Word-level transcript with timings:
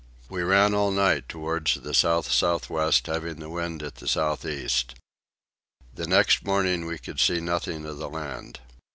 We 0.29 0.41
ran 0.41 0.73
all 0.73 0.89
night 0.89 1.29
towards 1.29 1.75
the 1.75 1.93
south 1.93 2.31
south 2.31 2.71
west 2.71 3.05
having 3.05 3.35
the 3.35 3.51
wind 3.51 3.83
at 3.83 3.99
south 4.09 4.47
east. 4.47 4.95
The 5.93 6.07
next 6.07 6.43
morning 6.43 6.87
we 6.87 6.97
could 6.97 7.19
see 7.19 7.39
nothing 7.39 7.85
of 7.85 7.99
the 7.99 8.09
land. 8.09 8.59